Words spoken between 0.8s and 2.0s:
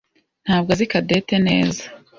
Cadette neza.